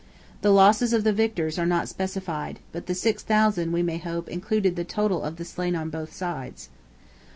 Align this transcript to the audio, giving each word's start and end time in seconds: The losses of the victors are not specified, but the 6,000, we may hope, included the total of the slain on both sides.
The 0.41 0.49
losses 0.49 0.93
of 0.93 1.03
the 1.03 1.13
victors 1.13 1.59
are 1.59 1.65
not 1.67 1.87
specified, 1.87 2.57
but 2.71 2.87
the 2.87 2.95
6,000, 2.95 3.71
we 3.71 3.83
may 3.83 3.99
hope, 3.99 4.29
included 4.29 4.75
the 4.75 4.83
total 4.83 5.21
of 5.21 5.35
the 5.35 5.45
slain 5.45 5.75
on 5.75 5.91
both 5.91 6.11
sides. 6.11 6.69